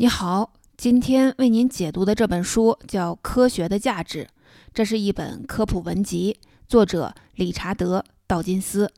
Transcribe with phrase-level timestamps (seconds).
[0.00, 4.24] 你好，今天为您解读的这本书叫《科学的价值》，
[4.72, 8.90] 这是一本科普文集，作者理查德·道金斯。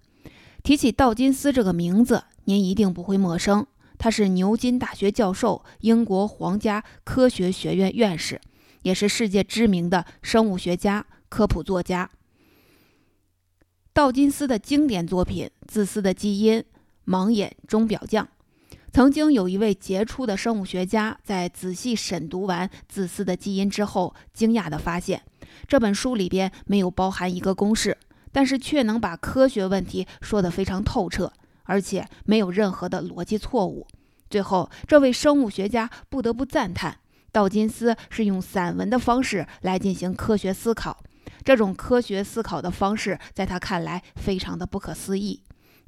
[0.62, 3.66] 提起道金斯这个名字，您一定不会陌生。
[3.98, 8.40] 他是牛津大学教授、英国皇家科学学院院士，
[8.82, 12.08] 也是世界知名的生物学家、科普作家。
[13.92, 16.60] 道金斯的经典作品《自私的基因》
[17.04, 18.24] 《盲眼钟表匠》。
[18.92, 25.22] 曾经有一位杰出的生物学家在仔细审读完《自私的基因》之后，惊讶地发现，
[25.66, 27.96] 这本书里边没有包含一个公式，
[28.32, 33.86] 但是却能把科学问题说得非常透彻，而且没有任何的逻辑错误。
[34.28, 36.98] 最后，这位生物学家不得不赞叹，
[37.32, 41.02] 道金斯是用散文的方式来进行科学思考，
[41.42, 45.42] 这种科学思考的方式在他看来非常的不可思议。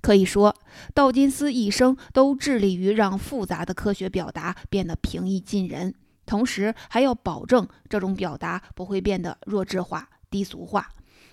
[0.04, 0.54] 可以说，
[0.92, 5.94] 道金斯一生都致力于让复杂的科学表达变得平易近人，
[6.26, 10.90] 同时还要保证这种表达不会变得弱智化、低俗化。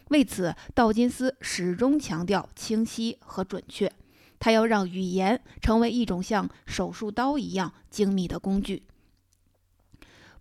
[0.08, 3.92] 为此，道金斯始终强调清晰和准确。
[4.40, 8.84] 他要让语言成为一种像手术刀一样精密的工具。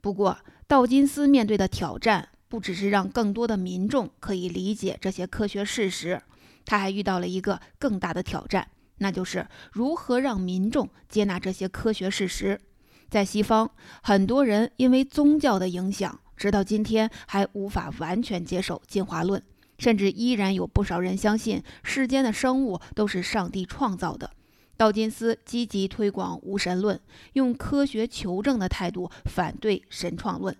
[0.00, 0.38] 不过，
[0.68, 6.22] 道金斯面对的挑战不只是让更多的民众可以理解这些科学事实。
[6.64, 12.60] 他还遇到了一个更大的挑战，那就是如何让民众接纳这些科学事实。
[13.08, 13.70] 在西方，
[14.02, 19.42] 很多人因为宗教的影响，直到今天还无法完全接受进化论，
[19.78, 24.30] 甚至依然有不少人相信世间的生物都是上帝创造的。
[24.76, 27.00] 道金斯积极推广无神论，
[27.32, 30.56] 用科学求证的态度反对神创论，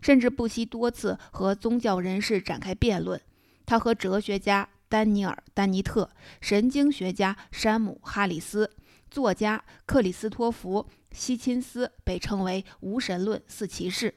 [0.00, 3.20] 甚至不惜多次和宗教人士展开辩论。
[3.66, 4.68] 他和哲学家。
[4.88, 8.70] 丹尼尔·丹尼特、神经学家山姆·哈里斯、
[9.10, 14.14] 作家克里斯托弗·希钦斯被称为“无神论四骑士”。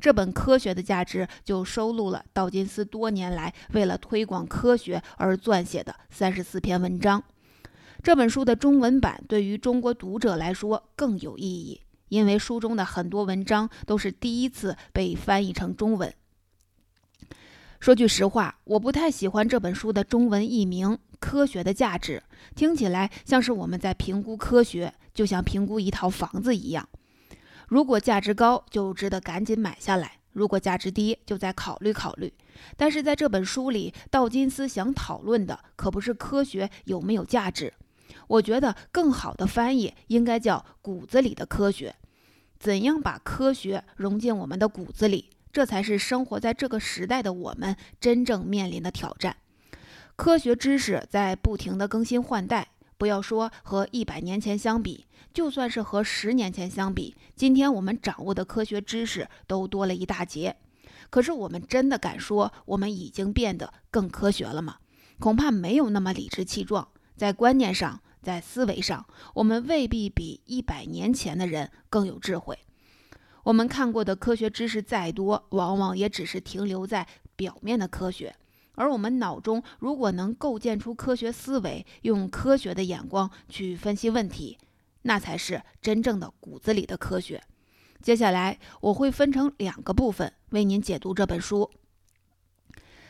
[0.00, 7.22] 这本《科学的价值》就收录了道金斯多年来为了推广科学而撰写的三十四篇文章。
[8.00, 16.14] 这本书的中文版对于中国读者来说更有意义，因为书中的很多文章都是第一次被翻译成中文。
[17.80, 20.90] 说句实话，我不太喜欢这本书的中文译名
[21.20, 22.22] 《科学的价值》，
[22.56, 26.88] 听起来像是我们在评估科学，就像评估一套房子一样。
[27.68, 32.32] 如果价值高，就值得赶紧买下来；如果价值低，就再考虑考虑。
[32.76, 37.72] 但是在这本书里，道金斯想讨论的可不是科学有没有价值，
[38.26, 41.94] 我觉得更好的翻译应该叫“骨子里的科学”。
[42.58, 45.30] 怎样把科学融进我们的骨子里？
[45.52, 49.36] 这才是生活在这个时代的我们真正面临的挑战。
[50.16, 60.56] 科学知识在不停地更新换代，不要说和一百年前相比，就算是和十年前相比，今天我们掌握的科学知识都多了一大截。
[61.10, 64.76] 可是，我们真的敢说我们已经变得更科学了吗？
[65.18, 66.88] 恐怕没有那么理直气壮。
[67.16, 72.58] 在观念上，在思维上，我们未必比一百年前的人更有智慧。
[73.48, 78.34] 我们看过的科学知识再多，往往也只是停留在表面的科学。
[78.74, 84.58] 而我们脑中如果能构建出科学思维，用科学的眼光去分析问题，
[85.00, 87.42] 那才是真正的骨子里的科学。
[88.02, 91.70] 接下来我会分成两个部分为您解读这本书。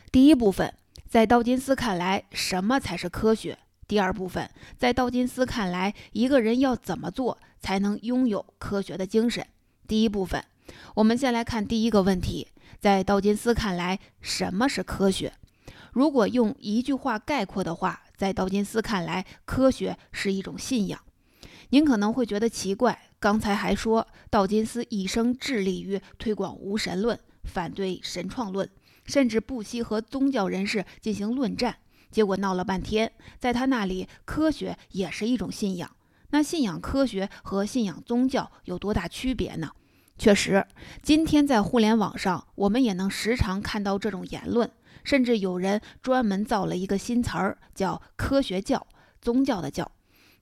[0.09, 0.73] 第一部分，
[1.05, 3.59] 在道金斯看来，什么才是科学？
[3.89, 9.45] 第二部分，在道金斯看来，一个人要怎么做才能拥有科学的精神？
[9.89, 10.45] 第一部分，
[10.93, 12.47] 我们先来看第一个问题。
[12.79, 15.33] 在道金斯看来，什么是科学？
[15.91, 21.01] 如果用一句话概括的话，在道金斯看来，科学是一种信仰。
[21.69, 28.69] 您可能会觉得奇怪，刚才还说道金斯一生致力于推广无神论，反对神创论，
[29.05, 31.77] 甚至不惜和宗教人士进行论战，
[32.11, 35.89] 结果闹了半天，在他那里，科学也是一种信仰。
[36.31, 39.71] 那信仰科学和信仰宗教有多大区别呢？
[40.17, 40.65] 确实，
[41.01, 44.69] 今天在互联网上，我们也能时常看到这种言论，
[45.03, 48.85] 甚至有人专门造了一个新词儿，叫“科学教”，
[49.21, 49.89] 宗教的教。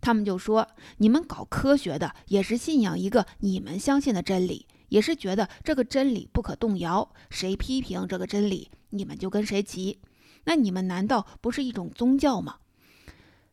[0.01, 0.67] 他们就说
[0.97, 9.99] ：“你们搞科学的，也是信仰一个你们相信的真理，也是觉得这个真理不可动摇，谁批评这个真理，你们就跟谁急。
[10.45, 12.55] 那你们难道不是一种宗教吗？”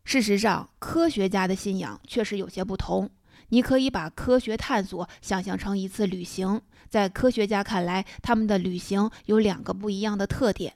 [0.04, 3.10] 事实上，科学家的信仰确实有些不同。
[3.48, 10.74] 你可以把科学探索想象成一次旅行，在科学家看来，他们的旅行有两个不一样的特点。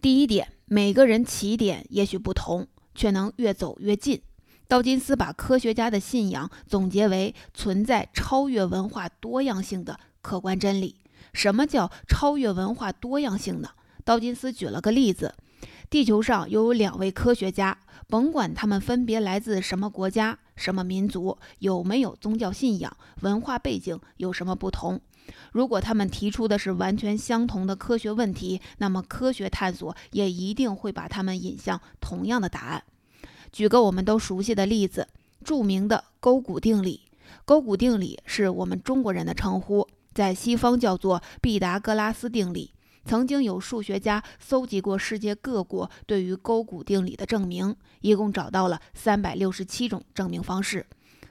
[0.00, 4.20] 第一点，每个人起点也许不同，却能越走越近。
[4.68, 10.96] 道金斯把科学家的信仰总结为存在超越文化多样性的客观真理。
[11.34, 13.70] 什么叫超越文化多样性呢？
[14.04, 15.34] 道金斯举了个例子：
[15.92, 17.76] 地球上有两位科学家，
[18.08, 24.98] 甭管他们分别来自什么国家、什么民族，有没有宗教信仰，文化背景有什么不同。
[25.52, 32.82] 如果他们提出的是完全相同的科学问题，那么科学探索也一定会把他们引向同样的答案。
[33.52, 35.08] 举个我们都熟悉的例子，
[35.44, 37.02] 著名的勾股定理。
[37.44, 42.72] 勾股定理是我们中国人的称呼，在西方叫做毕达哥拉斯定理。
[43.04, 50.86] 曾经有数学家搜集过世界各国对于勾股定理的证明，一共找到了三百六十七种证明方式。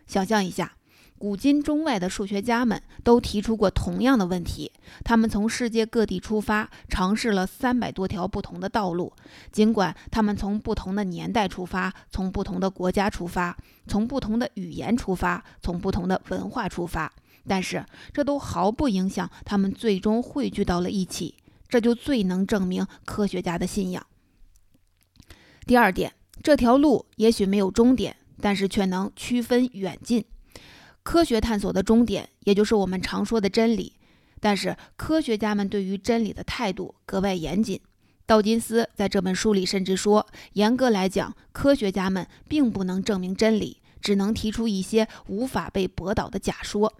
[0.05, 0.73] 想象一下。
[1.17, 4.71] 古今中外的数学家们都提出过同样的问题，
[5.03, 9.13] 他们从世界各地出发，尝试了三百多条不同的道路。
[9.51, 17.13] 尽管他们从不同的年代出发，从不同的国家出发，从不同的语言出发，从不同的文化出发，
[17.47, 21.35] 但是这都毫不影响他们最终汇聚到了一起。
[21.71, 24.05] 这就最能证明科学家的信仰。
[25.65, 26.13] 第二点，
[26.43, 30.25] 这条路也许没有终点，但是却能区分远近。
[31.01, 33.93] 科学探索的终点，也就是我们常说的真理。
[34.41, 37.79] 但是，科学家们对于真理的态度格外严谨。
[38.25, 46.93] 道金斯在这本书里甚至说，严格来讲，科学家们并不能证明真理，只能提出一些无法被驳倒的假说。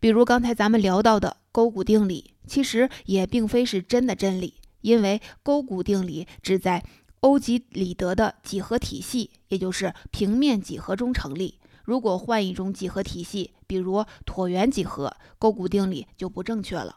[0.00, 6.84] 比如刚才咱们聊到的勾股定理，其实也并非是真的真理，因为勾股定理只在
[7.18, 11.58] 欧几里得的几何体系，也就是平面几何中成立。
[11.82, 16.96] 如果换一种几何体系，比如椭圆几何，勾股定理就不正确了。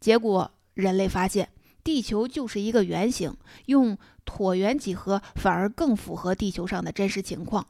[0.00, 1.50] 结果人类发现，
[1.84, 7.66] 地球就是一个圆形，用椭圆几何反而更符合地球上的真实情况。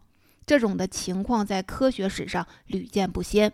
[0.47, 3.53] 这种的情况在科学史上屡见不鲜，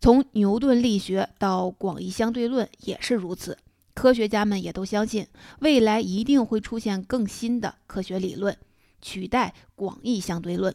[0.00, 3.58] 从牛顿力学到广义相对论也是如此。
[3.92, 5.26] 科学家们也都相信，
[5.58, 8.56] 未来一定会出现更新的科学理论，
[9.02, 10.74] 取代广义相对论。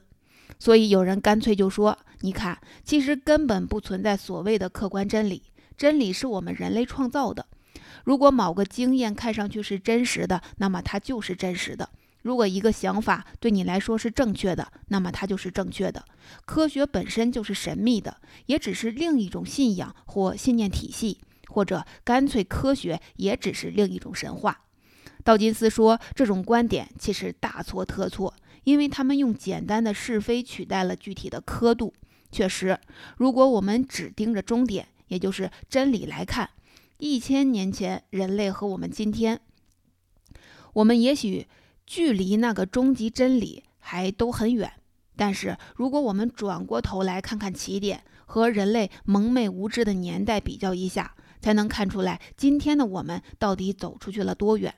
[0.60, 5.42] 所以有人干脆就说：“你看，其实根本不存在所谓的客观真理，
[5.76, 7.48] 真理是我们人类创造的。
[8.04, 11.90] 如果某个经验看上去是真实的，那么它就是真实的；
[12.26, 16.04] 如果一个想法对你来说是正确的，那么它就是正确的。
[16.44, 18.18] 科学本身就是神秘的，
[18.48, 21.20] 也只是另一种信仰或信念体系，
[21.50, 24.66] 或者干脆科学也只是另一种神话。”
[25.24, 28.34] 道金斯说：“这种观点其实大错特错。”
[28.66, 31.94] 因为他们用简单的是非取代了具体的刻度。
[32.32, 32.80] 确实，
[33.18, 36.50] 如果我们只盯着终点，也就是真理来看，
[36.98, 39.40] 一千年前人类和我们今天，
[40.74, 41.46] 我们也许
[41.86, 44.72] 距离那个终极真理还都很远。
[45.16, 54.74] 但是，如果我们转过头来看看起点，和人类蒙昧无知的年代比较一下，才能看出来今天的我们到底走出去了多远。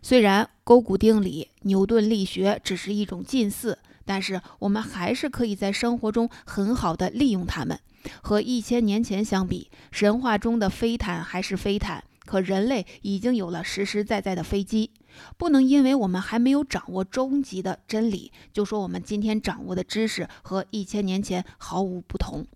[0.00, 7.78] 虽然勾股定理、牛顿力学只是一种近似，但是我们还是可以在生活中很好的利用它们。
[8.22, 14.92] 和一千年前相比，神话中的飞毯还是飞毯，可人类已经有了实实在在的飞机。
[15.36, 22.46] 不能因为我们还没有掌握终极的真理，就说我们今天掌握的知识和一千年前毫无不同。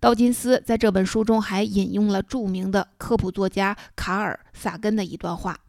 [0.00, 5.60] 道金斯在这本书中还引用了著名的科普作家卡尔·萨根的一段话。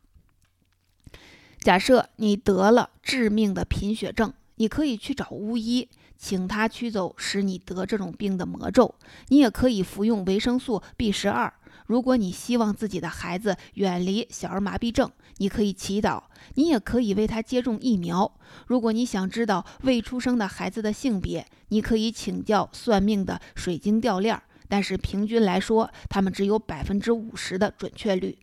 [1.59, 8.95] 假设你得了致命的贫血症，你可以去找巫医，请他驱走使你得这种病的魔咒。
[9.27, 11.53] 你也可以服用维生素 B 十二。
[11.85, 16.23] 如果你希望自己的孩子远离小儿麻痹症，你可以祈祷。
[16.55, 18.31] 你也可以为他接种疫苗。
[18.67, 24.39] 如果你想知道未出生的孩子的性别，你可以请教算命的水晶吊链。
[24.67, 28.37] 但是平均来说，他们只有百分之五十的准确率。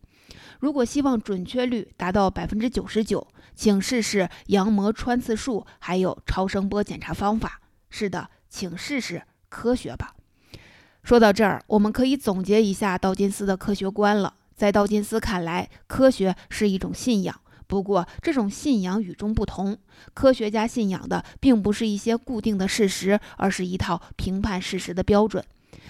[0.59, 7.61] 如果希望准确率达到百分之九十九，请试试羊膜穿刺术，还有超声波检查方法。
[7.89, 10.15] 是的，请试试科学吧。
[11.03, 14.35] 说到这儿，我们可以总结一下道金斯的科学观了。
[14.61, 19.75] 在道金斯看来，科学是一种信仰，不过这种信仰与众不同。
[20.13, 25.43] 科学家信仰的并不是一些固定的事实，而是一套评判事实的标准。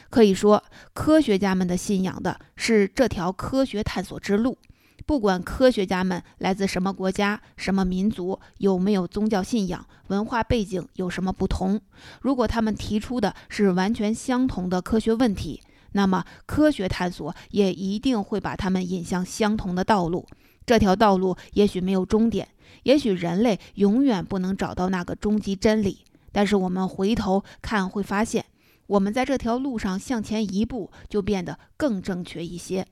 [0.10, 0.64] 可以说，
[0.94, 4.58] 科学家们的信仰的是这条科学探索之路。
[5.06, 11.82] 不管科学家们来自什么国家、什么民族，有没有宗教信仰、文化背景有什么不同，
[12.22, 15.62] 如果他们提出的是完全相同的科学问题，
[15.94, 20.28] 那么科学探索也一定会把他们引向相同的道路。
[20.66, 22.48] 这条道路也许没有终点，
[22.84, 26.06] 也许人类永远不能找到那个终极真理。
[26.32, 28.46] 但是我们回头看会发现，
[28.88, 32.88] 我们在这条路上向前一步，就变得更正确一些。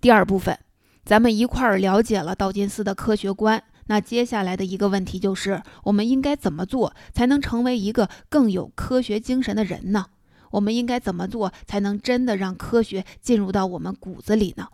[0.00, 0.58] 第二部分，
[1.04, 3.62] 咱们一块儿了解了道金斯的科学观。
[3.86, 10.06] 那接下来的一个问题就是，我们应该怎么做才能成为一个更有科学精神的人呢？
[10.52, 14.68] 我们应该怎么做才能真的让科学进入到我们骨子里呢？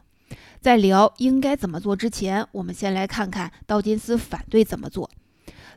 [0.60, 5.10] 在聊应该怎么做之前，我们先来看看道金斯反对怎么做。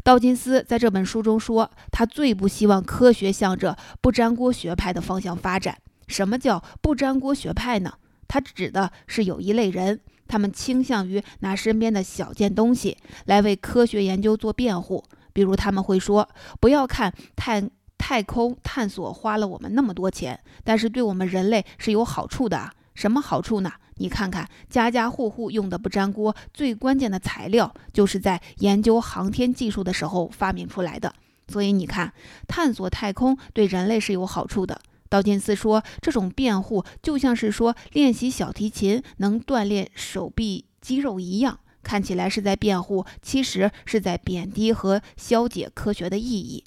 [0.04, 5.78] 道金斯在这本书中说，他最不希望科学向着不粘锅学派的方向发展。
[6.08, 7.94] 什么叫不粘锅学派呢？
[8.28, 10.02] 他指的是有一类人。
[10.28, 15.04] 他们倾向于拿身边的小件东西来为科学研究做辩护，
[15.34, 16.30] 比如他们会说
[16.62, 17.62] ：“不要看太
[18.02, 22.72] 太空探索花了我们那么多钱，但是对我们人类是有好处的。
[22.96, 23.72] 什么好处呢？
[23.98, 31.14] 你看看，家家户户用的不粘锅，最关键的材料就是在研究航天技术的时候发明出来的。
[31.48, 32.12] 所以你看，
[32.48, 46.64] 探索太空对人类是有好处的。”道金斯说：“这种辩护就像是说练习小提琴能锻炼手臂肌肉一样，看起来是在辩护，其实是在贬低和消解科学的意义。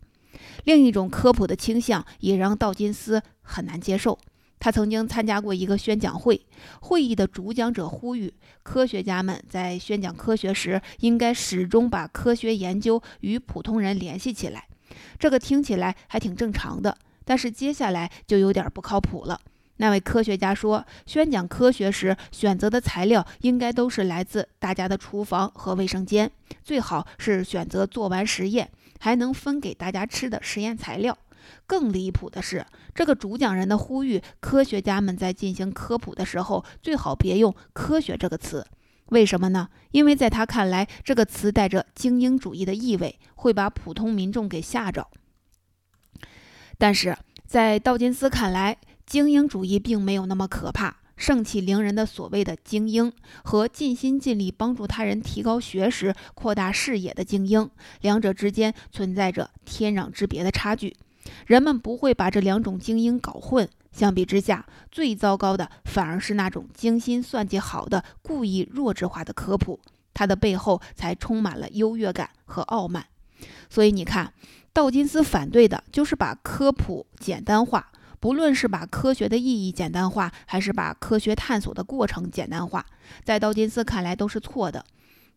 [0.65, 4.19] 另一种科普的倾向也让道金斯很难接受。
[4.59, 6.45] 他曾经参加过一个宣讲会，
[6.81, 14.67] 会议的主讲者呼吁科学家们在宣讲科学时，应该始终把科学研究与普通人联系起来。
[15.19, 19.41] 这个听起来还挺正常的。”但是接下来就有点不靠谱了。
[19.79, 26.31] 那位科学家说，宣讲科学时选择的材料应该都是来自大家的厨房和卫生间，
[26.65, 31.17] 最好是选择做完实验还能分给大家吃的实验材料。
[31.67, 38.67] 更离谱的是，这个主讲人的呼吁，科学家们在进行科普的时候最好别用“科学”这个词。
[39.11, 39.69] 为什么呢？
[39.91, 45.07] 因为在他看来，这个词带着精英主义的意味，会把普通民众给吓着。
[46.79, 47.17] 但是
[47.47, 50.97] 在道金斯看来，精英主义并没有那么可怕。
[51.17, 60.97] 盛气凌人的所谓的精英和尽心尽力帮助他人提高学识、扩大视野的精英，两者之间存在着天壤之别的差距。
[61.47, 63.69] 人们不会把这两种精英搞混。
[63.93, 69.81] 相比之下，最糟糕的反而是那种精心算计好的、故意弱智化的科普，
[70.13, 73.07] 它的背后才充满了优越感和傲慢。
[73.69, 74.33] 所以你看。
[74.75, 77.93] 道金斯反对的就是把科普简单化，
[78.25, 82.87] 不论是把科学的意义简单化，还是把科学探索的过程简单化，
[83.23, 84.83] 在道金斯看来都是错的。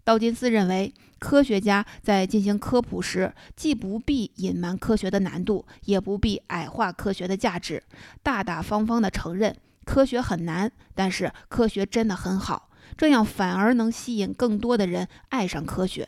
[0.05, 7.83] 道金斯认为，科学家在进行科普时，既不必隐瞒科学的难度，也不必矮化科学的价值，
[8.23, 9.53] 大大方方地承认
[9.83, 16.07] 科学很难，但是科学真的很好，这样反而能吸引更多的人爱上科学。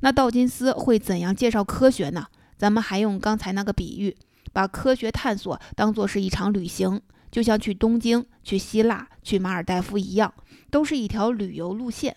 [0.00, 2.26] 那道金斯会怎样介绍科学呢？
[2.58, 4.14] 咱们还用刚才那个比喻，
[4.54, 10.32] 把科学探索当作是一场旅行，就像去东京、去希腊、去马尔代夫一样，
[10.70, 12.16] 都是一条旅游路线。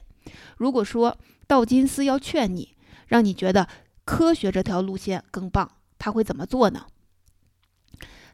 [0.56, 1.18] 如果说
[1.48, 2.76] 道金斯要劝你，
[3.08, 3.68] 让你觉得
[4.06, 6.86] 科学这条路线更棒，他会怎么做呢？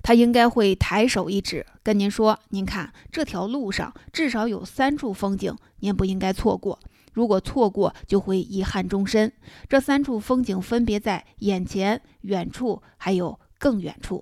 [0.04, 6.78] 他应该会抬手一指，跟您说：“您看，这条路上至少有三处风景，您不应该错过。”
[7.14, 9.32] 如果错过，就会遗憾终身。
[9.70, 14.22] 这三处风景分别在眼前、远处，还有更远处。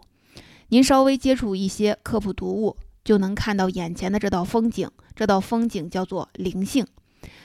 [0.68, 4.88] 您稍微接触一些科普读物，就能看到眼前的这道风景。
[5.16, 6.86] 这道风景叫做灵性。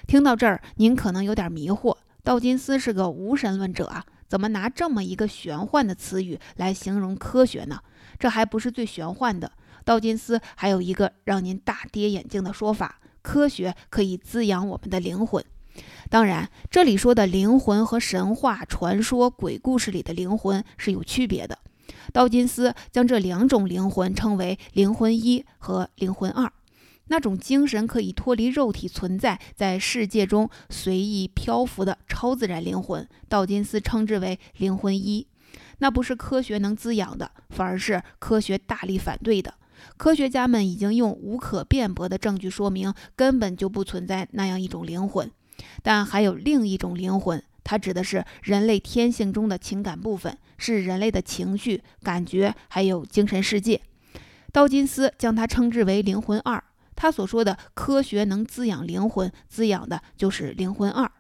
[0.07, 7.81] 听到这儿，您可能有点迷惑：道金斯是个无神论者啊，怎么拿这么一个玄幻的词语来形容科学呢？
[8.19, 9.51] 这还不是最玄幻的。
[9.87, 13.01] 道金斯还有一个让您大跌眼镜的说法。
[13.23, 15.45] 科学可以滋养我们的灵魂，
[16.09, 21.59] 当然，这里说的灵魂和神话、传说、鬼故事里的灵魂是有区别的。
[22.13, 26.53] 道金斯将这两种灵魂称为灵魂一和灵魂二，
[27.09, 35.27] 那种精神可以脱离肉体存在在世界中随意漂浮的超自然灵魂，道金斯称之为灵魂一，
[35.79, 39.55] 那不是科学能滋养的，反而是科学大力反对的。
[39.97, 45.31] 科学家们已经用无可辩驳的证据说明，根本就不存在那样一种灵魂。
[45.83, 53.83] 但还有另一种灵魂，它指的是人类天性中的情感部分，是人类的情绪、感觉还有精神世界。
[54.53, 56.63] 道金斯将它称之为灵魂二。
[56.95, 61.11] 他所说的科学能滋养灵魂，滋养的就是灵魂二。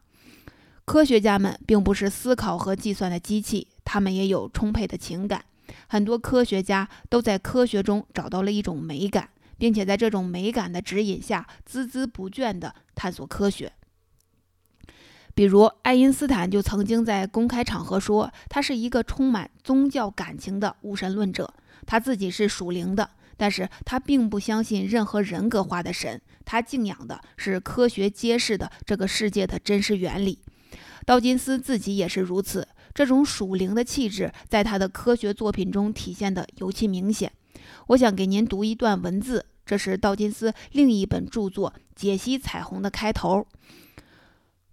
[0.84, 5.44] 科学家们并不是思考和计算的机器，他们也有充沛的情感。
[5.88, 13.72] 很多科学家都在科学中找到了一种美感，并且在这种美感的指引下孜孜不倦地探索科学。
[15.36, 21.52] 比如，爱因斯坦就曾经在公开场合说，他是一个充满宗教感情的无神论者。
[21.84, 30.38] 他自己是属灵的，但是他并不相信任何人格化的神，他敬仰的是科学揭示的这个世界的真实原理。
[31.04, 37.30] 道金斯自己也是如此，这种属灵的气质在他的科学作品中体现的尤其明显。
[37.88, 43.46] 我想给您读一段文字，这是道金斯另一本著作《解析彩虹》的开头。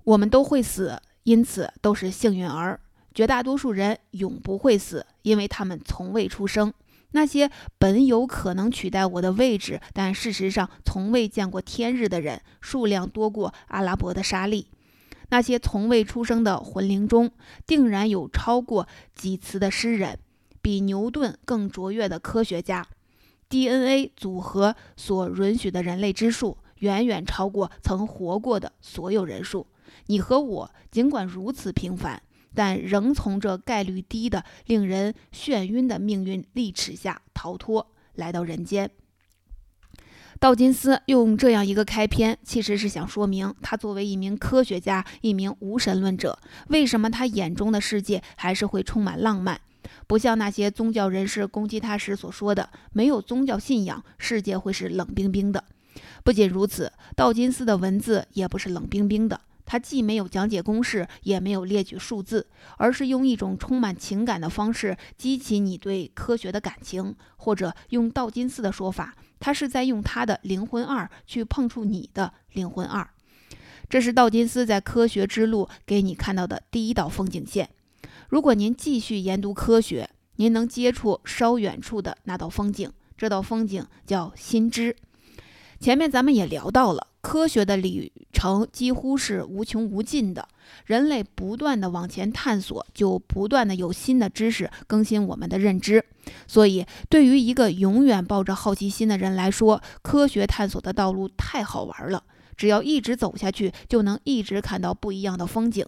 [0.04, 2.80] 我们都会死，因此都是幸运儿。
[3.14, 6.74] 绝大多数人永不会死，因为他们从未出生。
[7.12, 14.68] 那些本有可能取代我的位置，但事实上从未见过天日的人，数量多过阿拉伯的沙粒。
[15.30, 17.32] 那些从未出生的魂灵中，
[17.68, 20.18] 定然有超过几次的诗人，
[20.62, 22.86] 比牛顿更卓越的科学家。
[23.48, 29.68] DNA 组合所允许的人类之数，远远超过曾活过的所有人数。
[30.08, 32.22] 你和我尽管如此平凡，
[32.54, 38.90] 但仍从这概率低的、令人眩晕的命运利齿下逃脱，来到人间。
[40.40, 46.38] 道金斯用这样一个开篇，其实是想说明他作为一名科学家、一名无神论者，
[46.68, 49.62] 为什么他眼中的世界还是会充满浪漫，
[50.06, 55.64] 不像那些宗教人士攻击他时所说的，没有宗教信仰，世界会是冷冰冰的。
[56.26, 59.40] 不仅如此，道金斯的文字也不是冷冰冰的。
[59.66, 73.10] 他既没有讲解公式，也没有列举数字，而是用一种充满情感的方式激起你对科学的感情，或者用道金斯的说法，他是在用他的灵魂二去碰触你的灵魂二。
[73.90, 77.70] 这是道金斯在科学之路给你看到的第一道风景线。
[78.30, 84.96] 如果您继续研读科学，您能接触稍远处的那道风景，这道风景叫心知。
[85.80, 87.08] 前面咱们也聊到了。
[87.24, 90.46] 科学的旅程几乎是无穷无尽的，
[90.86, 96.04] 人类不断的往前探索，就不断的有新的知识更新我们的认知。
[96.46, 102.24] 所以，对于一个永远抱着好奇心的人来说，科学探索的道路太好玩了。
[102.58, 105.86] 只要一直走下去，就能一直看到不一样的风景。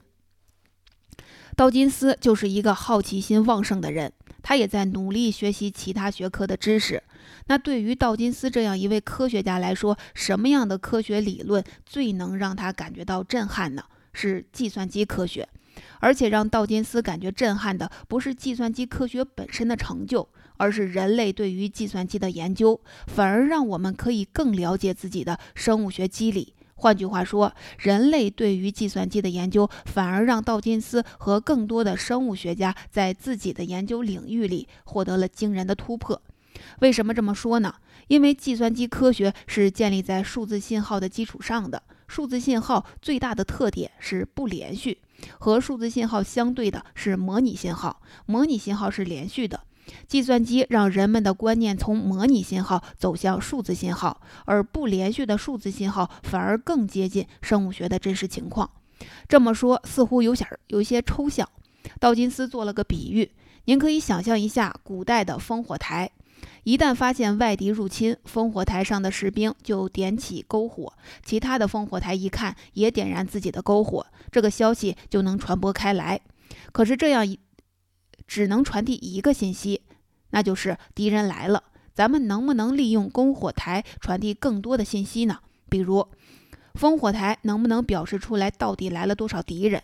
[1.57, 4.13] 道金斯就是一个好奇心旺盛的人，
[4.45, 7.01] 他也在努力学习其他学科的知识。
[7.47, 13.84] 那对于道金斯这样一位科学家来说，什么样的科学理论最能让他感觉到震撼呢？
[14.13, 15.49] 是计算机科学。
[15.99, 26.53] 而且让道金斯感觉震撼的，不是计算机科学本身的成就，而是人类对于计算机的研究，反而让我们可以更了解自己的生物学机理。
[26.77, 36.21] 换句话说，人类对于计算机的研究，反而让道金斯和更多的生物学家在自己的研究领域里获得了惊人的突破。
[36.79, 37.75] 为什么这么说呢？
[38.07, 41.81] 因为计算机科学是建立在数字信号的基础上的。
[42.07, 44.99] 数字信号最大的特点是不连续，
[45.39, 48.01] 和数字信号相对的是模拟信号。
[48.27, 49.61] 模拟信号是连续的。
[50.08, 58.69] 计算机让人们的观念从模拟信号走向数字信号，而不连续的数字信号反而更接近生物学的真实情况。
[59.28, 61.48] 这么说似乎有点儿有些抽象。
[62.00, 63.32] 道金斯做了个比喻，
[63.65, 66.10] 您可以想象一下古代的烽火台。
[66.63, 70.91] 一旦发现外敌入侵，烽火台上的士兵就点起篝火，
[71.24, 76.19] 其他的烽火台一看也点燃自己的篝火，这个消息就能传播开来。
[76.71, 77.39] 可是这样一
[78.27, 79.81] 只能传递一个信息，
[80.31, 81.63] 那就是敌人来了。
[81.93, 85.39] 咱们能不能利用烽火台传递更多的信息呢？
[85.69, 86.07] 比如，
[86.79, 89.81] 烽火台能不能表示出来到底来了多少敌人？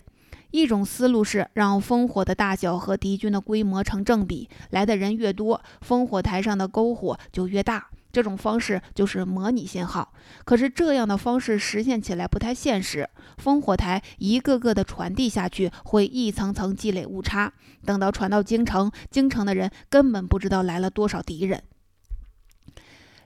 [0.52, 7.90] 一种思路是让烽火的大小和敌军的规模成正比，来的人越多，烽火台上的篝火就越大。
[8.12, 10.14] 这种方式就是模拟信号。
[10.46, 13.10] 可是这样的方式实现起来不太现实，
[13.42, 17.54] 烽火台一个个的传递下去，会一层层积累误差，
[17.86, 21.64] 等到传到京城，京城的人根本不知道来了多少敌人。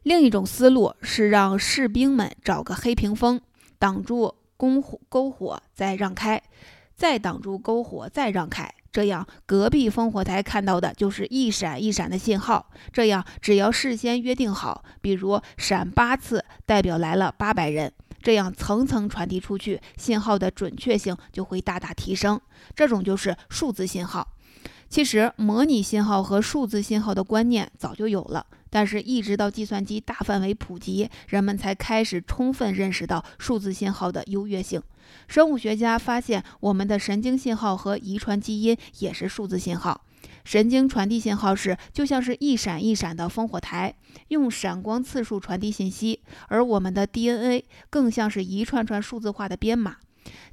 [0.03, 3.41] 另一种思路是让士兵们找个黑屏风
[3.79, 6.41] 挡住篝火，篝火再让开。
[6.95, 12.69] 再挡住篝火，再让开，这样隔壁烽火台看到的就是一闪一闪的信号。
[12.93, 17.91] 这样只要事先约定好，比如闪八次代表来了八百人，
[18.23, 22.39] 这样层层传递出去，信号的准确性就会大大提升。
[22.73, 24.25] 这种就是数字信号。
[24.87, 28.45] 其实模拟信号和数字信号的观念早就有了。
[28.75, 34.83] 但是，一直到计算机大范围普及，人们才开始充分认识到数字信号的优越性。
[35.29, 40.01] 生物学家发现，我们的神经信号和遗传基因也是数字信号。
[40.43, 43.95] 神经传递信号是就像是一闪一闪的烽火台，
[44.27, 49.95] 用闪光次数传递信息；而我们的 DNA 更像是一串串数字化的编码。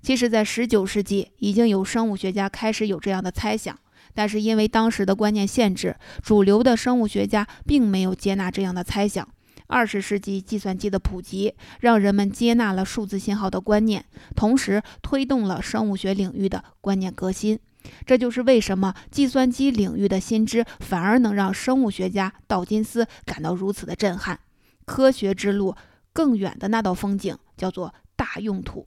[0.01, 3.77] 其实，在19世纪，已经有生物学家开始有这样的猜想，
[4.15, 9.27] 但是因为当时的观念限制，主流的生物学家并没有接纳这样的猜想。
[9.69, 14.05] 二十世纪计算机的普及，让人们接纳了数字信号的观念，
[14.37, 17.59] 同时推动了生物学领域的观念革新。
[18.05, 24.39] 这就是为什么计算机领域的新知反而能让生物学家道金斯感到如此的震撼。
[24.85, 25.75] 科学之路
[26.13, 28.87] 更远的那道风景，叫做大用途。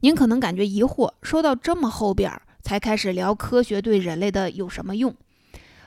[0.00, 5.14] 您可能感觉疑惑，说到这么后边儿才开始聊科学对人类的有什么用？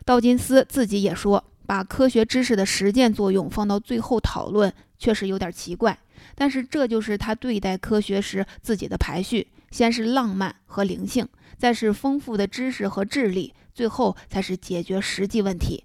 [0.06, 5.98] 道金斯自己也说，把科学知识的实践作用放到最后讨论，确实有点奇怪。
[6.36, 15.84] 但是这就是他对待科学时自己的排序：先是浪漫和灵性，再是丰富的知识和智力，最后才是解决实际问题。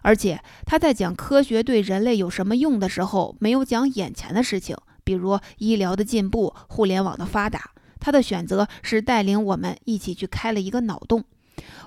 [0.00, 4.76] 而且他在讲科学对人类有什么用的时候，没有讲眼前的事情。
[5.04, 7.70] 比如医疗的进步、互联网的发达，
[8.00, 11.24] 他的选择是带领我们一起去开了一个脑洞。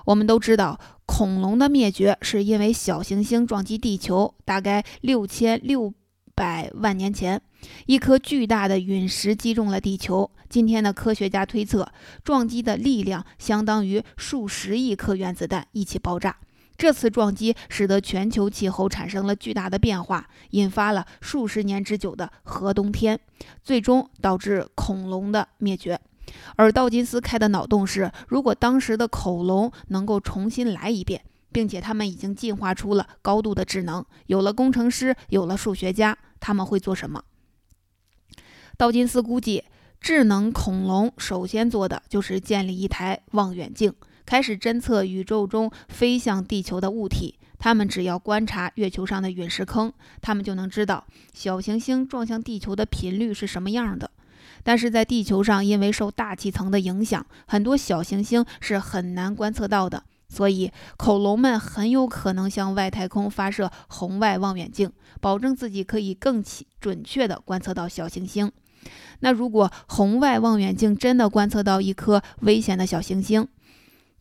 [0.04, 5.94] 我们都知道，恐龙的灭绝是因为小行星撞击地球，大概六千六
[6.34, 7.40] 百万年前，
[7.86, 10.30] 一颗巨大的陨石击中了地球。
[10.48, 11.90] 今天的科学家推测，
[12.22, 16.36] 撞击的力量相当于数十亿颗原子弹一起爆炸。
[16.76, 23.20] 这次撞击使得全球气候产生了巨大的变化，引发了数十年之久的核冬天，
[23.62, 26.00] 最终导致恐龙的灭绝。
[26.56, 37.22] 而道金斯开的脑洞是：如果当时的恐龙能够重新来一遍，并且他们已经进化出了高度的智能，有了工程师，有了数学家，他们会做什么？
[38.76, 39.64] 道金斯估计，
[40.00, 43.92] 智能恐龙首先做的就是建立一台望远镜。
[44.32, 49.92] 开始侦测宇宙中飞向地球的物体，他们只要观察月球上的陨石坑，
[50.22, 54.10] 他们就能知道小行星撞向地球的频率是什么样的。
[54.62, 64.90] 但是在地球上，因为受大气层的影响，很多小行星是很难观测到的，所以恐龙们很有可能向外太空发射红外望远镜，
[65.20, 66.42] 保证自己可以更
[66.80, 68.50] 准确地观测到小行星。
[69.20, 73.46] 那如果红外望远镜真的观测到一颗危险的小行星，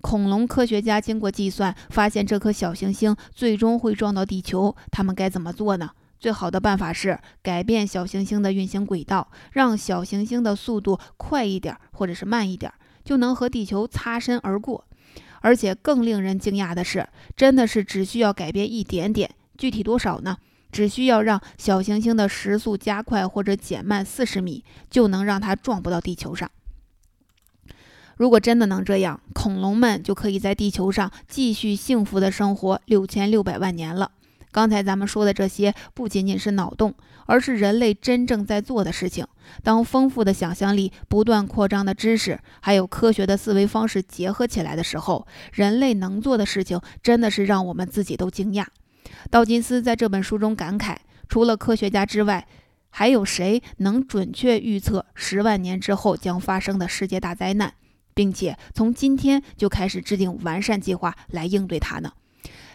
[0.01, 4.75] 恐龙科学家经过计算，发现这颗小行星最终会撞到地球。
[4.91, 5.91] 他们该怎么做呢？
[6.19, 12.71] 最好的办法是改变小行星的运行轨道，让小行星的速度快一点，或者是慢一点，
[13.05, 14.85] 就能和地球擦身而过。
[15.41, 19.31] 而且更令人惊讶的是，真的是只需要改变一点点。
[19.57, 20.37] 具体多少呢？
[20.71, 26.49] 只需要让小行星的时速加快或者减慢四十米，就能让它撞不到地球上。
[28.21, 34.11] 如果真的能这样，恐龙们就可以在地球上继续幸福的生活六千六百万年了。
[34.51, 36.93] 刚才咱们说的这些不仅仅是脑洞，
[37.25, 39.25] 而是人类真正在做的事情。
[39.63, 48.67] 当丰富的想象力、不断扩张的知识，还有科学的思维方式结合起来的时候，人类能做的事情真的是让我们自己都惊讶。
[49.31, 52.47] 道金斯在这本书中感慨：除了科学家之外，
[52.91, 57.73] 还有谁能准确预测十万年之后将发生的世界大灾难？
[58.21, 62.13] 并且从今天就开始制定完善计划来应对它呢？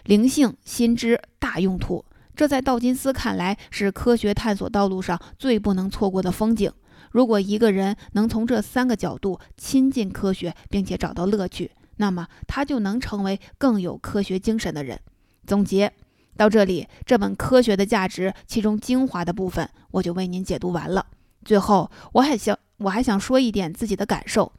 [0.03, 2.05] 灵性、心知、大用途，
[2.35, 6.73] 这在道金斯看来是科学探索道路上最不能错过的风景。
[7.13, 14.99] 如果一个人能从这三个角度亲近科学，并且找到乐趣，那么他就能成为更有科学精神的人。
[15.47, 15.93] 总结
[16.37, 21.07] 到这里，这本《科学的价值》其中精华的部分我就为您解读完了。
[21.45, 24.51] 最后，我还想我还想说一点自己的感受。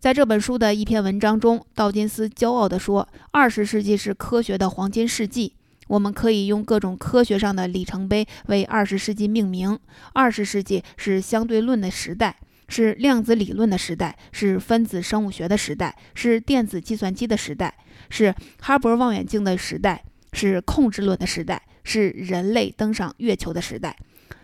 [0.00, 5.52] 在这本书的一篇文章中，道金斯骄傲地说：“二十世纪是科学的黄金世纪，
[5.88, 9.78] 我们可以用各种科学上的里程碑为二十世纪命名。
[10.14, 12.34] 二十世纪是相对论的时代，
[12.66, 17.74] 是量子理论的时代，是分子生物学的时代，是电子计算机的时代，
[18.08, 23.94] 是哈勃望远镜的时代，是控制论的时代，是人类登上月球的时代。”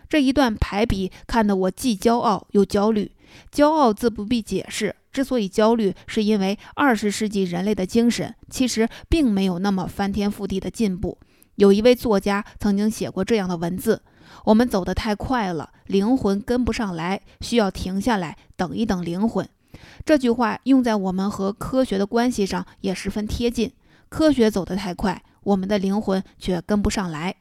[0.07, 3.11] 这一段排比看得我既骄傲又焦虑。
[3.51, 4.95] 骄傲自不必解释。
[5.17, 11.17] 之所以焦虑，是因为二十世纪人类的精神其实并没有那么翻天覆地的进步。
[11.55, 14.03] 有一位作家曾经写过这样的文字
[14.45, 19.49] ：“我们走得太快了，灵魂跟不上来，需要停下来等一等灵魂。”
[20.05, 23.71] 这句话用在我们和科学的关系上也十分贴近。
[24.09, 27.37] 科学走得太快，我们的灵魂却跟不上来。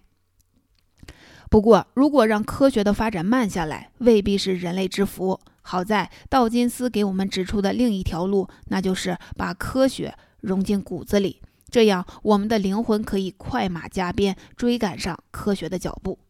[1.50, 5.38] 不过，如果让科学的发展慢下来，未必是人类之福。
[5.66, 16.20] 好在道金斯给我们指出的另一条路，那就是把科学融进骨子里，这样我们的灵魂可以快马加鞭，追赶上科学的脚步。